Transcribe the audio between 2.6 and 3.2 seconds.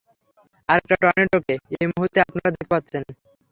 পাচ্ছেন!